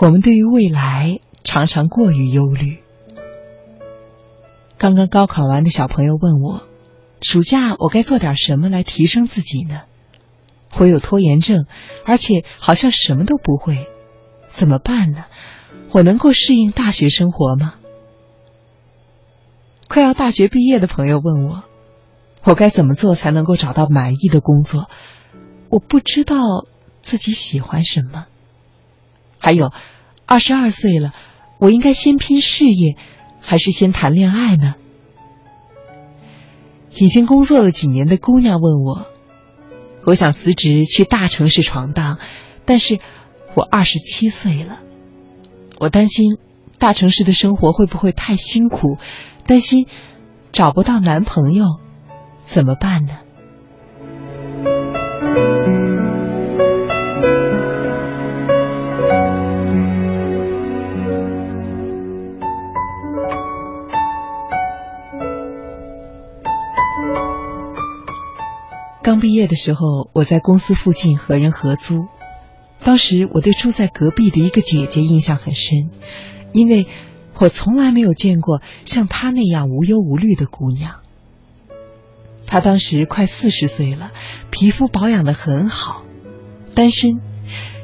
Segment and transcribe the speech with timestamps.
[0.00, 2.78] 我们对于未来常常过于忧虑。
[4.78, 6.62] 刚刚高考完的小朋友问我，
[7.20, 9.82] 暑假我该做点什么来提升自己呢？
[10.78, 11.66] 我有拖延症，
[12.06, 13.88] 而且好像什么都不会，
[14.48, 15.26] 怎么办呢？
[15.90, 17.74] 我能够适应大学生活吗？
[19.86, 21.64] 快要大学毕业的朋友问我，
[22.44, 24.88] 我该怎么做才能够找到满意的工作？
[25.68, 26.64] 我不知道
[27.02, 28.24] 自己喜欢什么。
[29.40, 29.72] 还有，
[30.26, 31.12] 二十二岁了，
[31.58, 32.96] 我应该先拼事业，
[33.40, 34.74] 还是先谈恋爱呢？
[36.92, 39.06] 已经工作了几年的姑娘问我，
[40.04, 42.18] 我想辞职去大城市闯荡，
[42.64, 43.00] 但是
[43.54, 44.80] 我二十七岁了，
[45.78, 46.36] 我担心
[46.78, 48.98] 大城市的生活会不会太辛苦。
[49.46, 49.86] 担心
[50.52, 51.64] 找不到男朋友，
[52.44, 53.18] 怎么办呢？
[69.10, 72.06] 刚毕业的时候，我在公司附近和人合租，
[72.84, 75.90] 当时我对住在隔壁的一个姐姐印象很深，
[76.52, 76.86] 因为。
[77.40, 80.96] 我从来没有见过像她那样无忧无虑的姑娘。
[82.46, 84.12] 她当时快四十岁了，
[84.50, 86.04] 皮肤保养的很好，
[86.74, 87.18] 单身。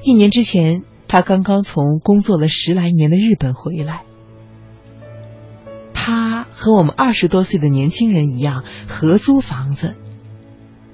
[0.04, 4.02] 一年之前，她刚刚从工作了十来年的日本回来。
[5.94, 9.97] 她和我们二十多岁的年轻人一样，合租房子，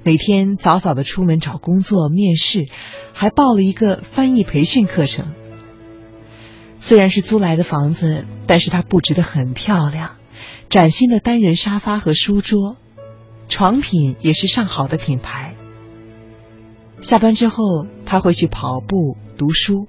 [0.04, 2.66] 每天早早的出门找工作、面试，
[3.12, 5.34] 还报了一个翻译培训课程。
[6.80, 10.16] 虽然是租来的房子，但是它布置的很漂亮，
[10.68, 12.76] 崭新的单人沙发和书桌，
[13.48, 15.54] 床品也是上好的品牌。
[17.00, 19.86] 下班之后，他会去跑步、读书，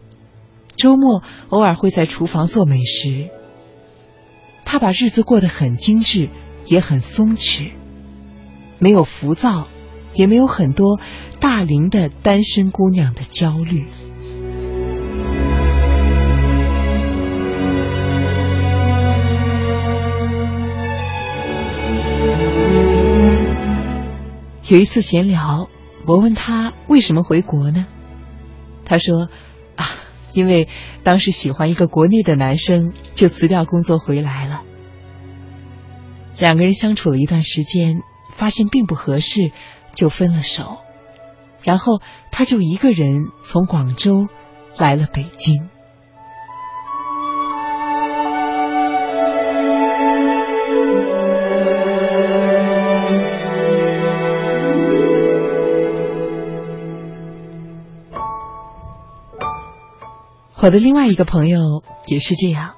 [0.75, 3.29] 周末偶尔会在厨房做美食。
[4.63, 6.29] 他把日子过得很精致，
[6.67, 7.71] 也很松弛，
[8.77, 9.67] 没有浮躁，
[10.13, 10.99] 也没有很多
[11.39, 13.87] 大龄的单身姑娘的焦虑。
[24.69, 25.67] 有一次闲聊，
[26.07, 27.85] 我问他为什么回国呢？
[28.85, 29.29] 他说
[29.75, 29.85] ：“啊，
[30.33, 30.67] 因为
[31.03, 34.61] 当时喜欢一个国内的男生，就辞掉工作回来了。
[36.39, 37.97] 两个人相处了一段时间，
[38.31, 39.51] 发现并不合适，
[39.95, 40.77] 就分了手。
[41.61, 44.27] 然后他就一个人从广州
[44.77, 45.69] 来了北京。”
[60.55, 61.59] 我的另外一个朋友
[62.07, 62.75] 也是这样，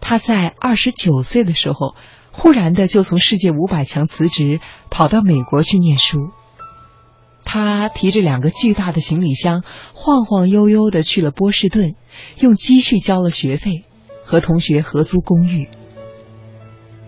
[0.00, 1.96] 他在二十九岁的时候，
[2.40, 4.60] 忽然的就从世界五百强辞职，
[4.90, 6.30] 跑到美国去念书。
[7.44, 11.96] 他提着两个巨大的行李箱，晃晃悠悠的去了波士顿，
[12.38, 13.84] 用积蓄交了学费，
[14.24, 15.68] 和同学合租公寓。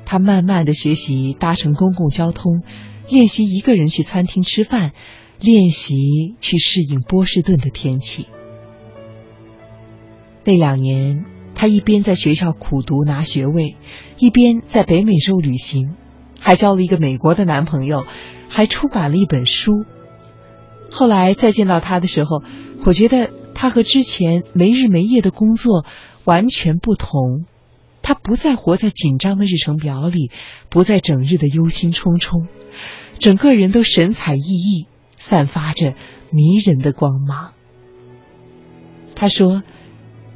[0.05, 2.63] 他慢慢的学习搭乘公共交通，
[3.09, 4.93] 练习一个人去餐厅吃饭，
[5.39, 8.27] 练习去适应波士顿的天气。
[10.43, 11.25] 那两年，
[11.61, 13.77] 他一边在学校苦读拿学位，
[14.17, 15.95] 一边在北美洲旅行，
[16.41, 18.07] 还交了一个美国的男朋友，
[18.49, 19.85] 还出版了一本书。
[20.91, 22.43] 后来再见到他的时候，
[22.87, 25.85] 我觉得他和之前没日没夜的工作
[26.25, 27.45] 完全不同。
[28.01, 30.31] 他不再活在紧张的日程表里，
[30.71, 32.47] 不再整日的忧心忡忡，
[33.19, 34.87] 整个人都神采奕奕，
[35.19, 35.93] 散发着
[36.31, 37.53] 迷人的光芒。
[39.15, 39.63] 他说。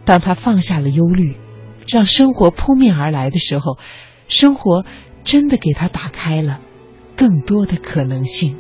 [0.05, 1.37] 当他放下了忧虑，
[1.89, 3.79] 让生活扑面而来的时候，
[4.29, 4.85] 生活
[5.25, 6.61] 真的给他打开了
[7.17, 8.57] 更多的可能性。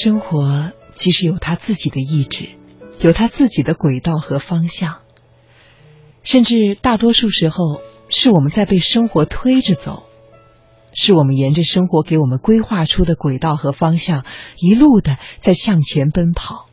[0.00, 2.50] 生活其实有他自己的意志，
[3.00, 4.98] 有他自己的轨道和方向，
[6.22, 10.04] 甚至大多数时候是我们在被生活推着走，
[10.92, 14.24] 是我们沿着生活给我们规划出的轨道和方向
[14.56, 16.66] 一路的在向前奔跑。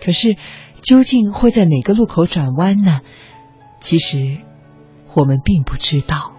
[0.00, 0.36] 可是，
[0.80, 3.00] 究竟会在哪个路口转弯呢？
[3.80, 4.38] 其实，
[5.12, 6.34] 我们并不知道。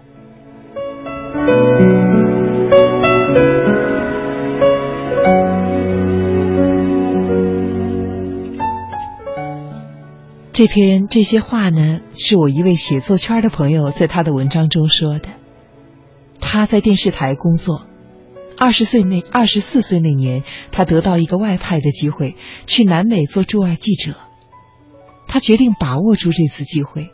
[10.56, 15.28] 这篇这些话呢，是我一位写作圈的朋友在他的文章中说的。
[16.40, 17.86] 他在电视台工作，
[18.56, 22.36] 二十岁那二十四岁那年，他得到一个外派的机会，
[22.66, 24.14] 去南美做驻外记者。
[25.28, 27.10] 他决定把握住这次机会，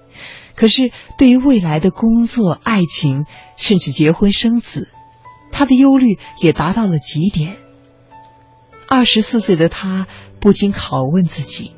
[0.55, 3.25] 可是对于未来的工作、爱情，
[3.57, 4.87] 甚至结婚生子，
[5.51, 7.57] 他的忧虑也达到了极点。
[8.87, 10.07] 二十四岁的他
[10.39, 11.73] 不禁拷问自己。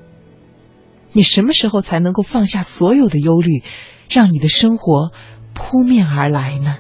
[1.17, 3.63] 你什么时候才能够放下所有的忧虑，
[4.11, 5.13] 让你的生活
[5.55, 6.77] 扑面而来呢？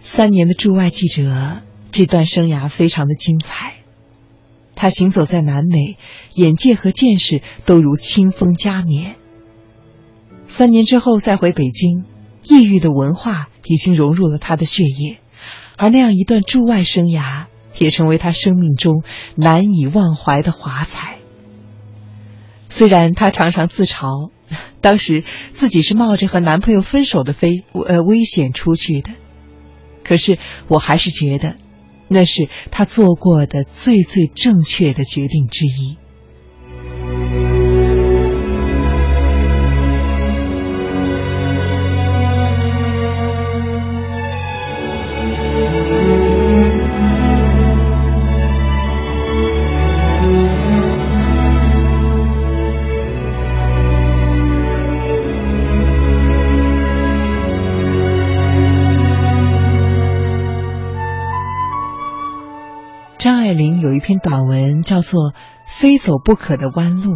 [0.00, 1.60] 三年的驻外记者，
[1.92, 3.74] 这段生涯非常的精彩。
[4.74, 5.98] 他行走在南美，
[6.34, 9.16] 眼界和见识都如清风加冕。
[10.48, 12.04] 三年之后再回北京。
[12.48, 15.18] 异域的文化已经融入了他的血液，
[15.76, 17.46] 而那样一段驻外生涯
[17.78, 19.02] 也成为他生命中
[19.34, 21.18] 难以忘怀的华彩。
[22.68, 24.30] 虽然他常常自嘲，
[24.80, 29.10] 当时自己是冒着和男朋友分手的飞呃危险出去的，
[30.04, 30.38] 可是
[30.68, 31.56] 我还是觉得，
[32.08, 35.96] 那是他做过的最最正确的决定之一。
[63.26, 63.98] 张爱玲有一。
[63.98, 65.32] 篇短文叫做
[65.66, 67.14] 《非走不可的弯路》。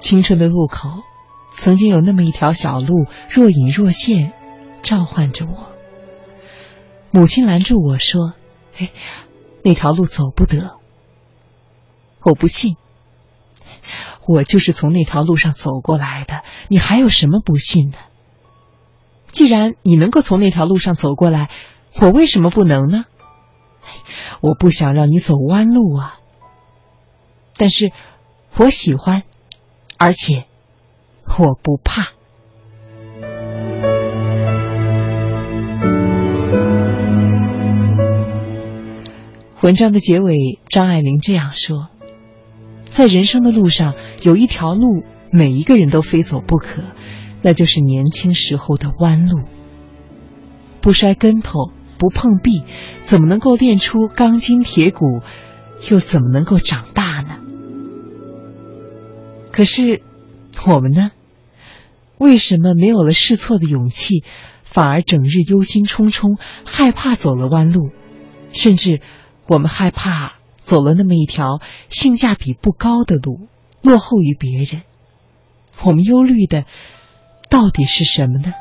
[0.00, 0.88] 青春的路口，
[1.56, 4.32] 曾经有那么一条小路，若隐若现，
[4.82, 5.70] 召唤着我。
[7.12, 8.32] 母亲拦住我说
[8.76, 8.90] ：“哎，
[9.62, 10.78] 那条路走不得。”
[12.24, 12.74] 我不信，
[14.26, 16.42] 我就是从那条路上走过来的。
[16.66, 17.98] 你还有什么不信的？
[19.30, 21.50] 既然你能够从那条路上走过来，
[22.00, 23.04] 我为什么不能呢？
[24.40, 26.18] 我不想让你走弯路啊，
[27.56, 27.92] 但是
[28.56, 29.22] 我喜欢，
[29.96, 30.44] 而且
[31.26, 32.12] 我不怕。
[39.60, 41.88] 文章的结尾，张爱玲这样说
[42.84, 46.82] ：“在人生的路上，有一条路，每一个人都非走不可，
[47.40, 49.40] 那就是年轻时候的弯路，
[50.82, 51.70] 不摔跟头。”
[52.04, 52.64] 不碰壁，
[53.00, 55.22] 怎么能够练出钢筋铁骨？
[55.88, 57.38] 又怎么能够长大呢？
[59.50, 60.02] 可是
[60.66, 61.12] 我们呢？
[62.18, 64.22] 为什么没有了试错的勇气，
[64.64, 67.88] 反而整日忧心忡忡，害怕走了弯路？
[68.52, 69.00] 甚至
[69.46, 73.48] 我们害怕走了那么一条性价比不高的路，
[73.80, 74.82] 落后于别人。
[75.82, 76.66] 我们忧虑的
[77.48, 78.52] 到底是什么呢？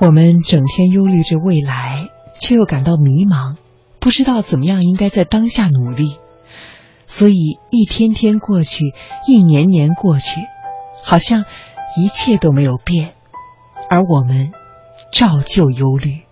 [0.00, 2.06] 我们整天忧虑着未来，
[2.38, 3.56] 却又感到迷茫，
[3.98, 6.18] 不知道怎么样应该在当下努力，
[7.08, 8.94] 所以一天天过去，
[9.26, 10.40] 一年年过去，
[11.02, 11.44] 好像
[12.00, 13.14] 一切都没有变，
[13.90, 14.52] 而我们
[15.12, 16.22] 照旧忧虑。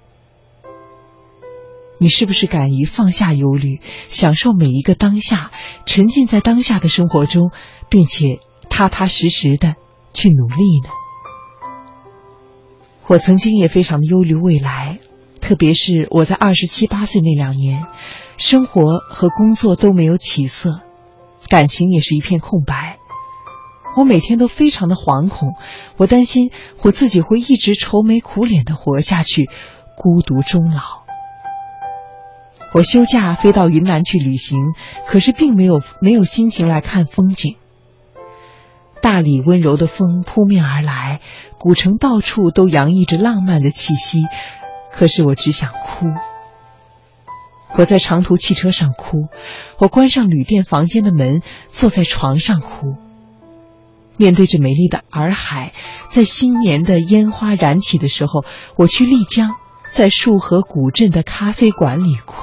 [1.99, 5.51] 你是不是敢于放下忧虑，享受每一个当下，
[5.87, 7.51] 沉浸在当下的生活中，
[7.89, 8.39] 并且
[8.71, 9.75] 踏踏实实的
[10.13, 10.91] 去努力呢？
[13.09, 14.99] 我曾经也非常的忧虑未来，
[15.41, 17.87] 特别是我在二十七八岁那两年，
[18.37, 20.81] 生活和工作都没有起色，
[21.49, 22.99] 感情也是一片空白。
[23.97, 25.55] 我每天都非常的惶恐，
[25.97, 26.51] 我担心
[26.83, 29.49] 我自己会一直愁眉苦脸的活下去，
[29.97, 30.83] 孤独终老。
[32.75, 34.59] 我休假飞到云南去旅行，
[35.09, 37.57] 可是并没有没有心情来看风景。
[39.07, 41.21] 大理温柔的风扑面而来，
[41.61, 44.25] 古城到处都洋溢着浪漫的气息，
[44.91, 46.07] 可是我只想哭。
[47.79, 49.29] 我在长途汽车上哭，
[49.79, 52.97] 我关上旅店房间的门，坐在床上哭。
[54.17, 55.73] 面对着美丽的洱海，
[56.09, 58.45] 在新年的烟花燃起的时候，
[58.75, 59.51] 我去丽江，
[59.89, 62.35] 在束河古镇的咖啡馆里哭。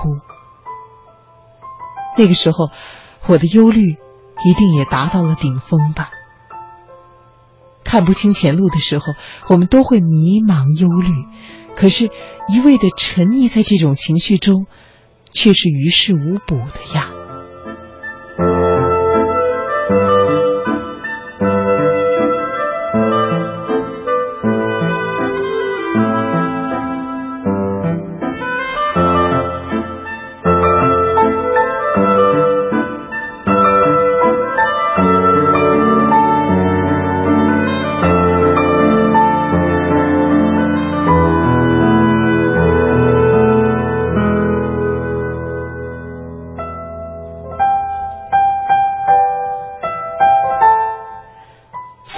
[2.17, 2.70] 那个时候，
[3.27, 3.82] 我的忧虑
[4.46, 6.12] 一定也达到了顶峰吧。
[7.93, 9.13] 看不清前路的时候，
[9.50, 11.12] 我们都会迷茫忧虑，
[11.75, 12.09] 可是，
[12.51, 14.65] 一味的沉溺在这种情绪中。
[15.35, 17.22] 却是于事无补的呀。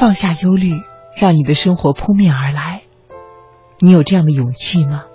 [0.05, 0.83] 放下忧虑，
[1.17, 2.83] 让你的生活扑面而来。
[3.79, 5.05] 你有这样的勇气吗？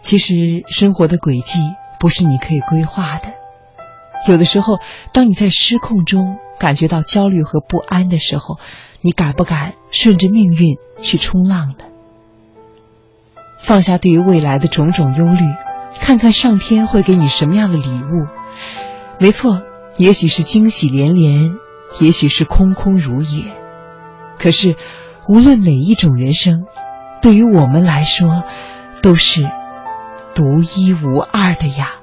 [0.00, 1.58] 其实生活的轨迹
[2.00, 3.34] 不是你可以规划的。
[4.26, 4.78] 有的时候，
[5.12, 8.56] 当你在失控中感觉到焦虑和不安的时候，
[9.02, 11.84] 你敢不敢顺着命运去冲浪呢？
[13.58, 15.40] 放下对于未来的种种忧虑，
[16.00, 18.28] 看看上天会给你什么样的礼物。
[19.18, 19.60] 没错，
[19.98, 21.58] 也许是惊喜连连。
[22.00, 23.52] 也许是空空如也，
[24.38, 24.76] 可是
[25.28, 26.64] 无论哪一种人生，
[27.20, 28.42] 对于我们来说，
[29.02, 29.42] 都是
[30.34, 32.01] 独一无二的呀。